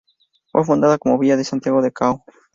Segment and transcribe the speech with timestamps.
[0.51, 2.23] Fue fundada como "Villa de Santiago de Cao".